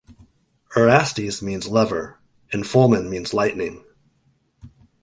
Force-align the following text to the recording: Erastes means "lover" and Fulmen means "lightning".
Erastes 0.75 1.43
means 1.43 1.67
"lover" 1.67 2.17
and 2.51 2.63
Fulmen 2.63 3.07
means 3.07 3.35
"lightning". 3.35 3.85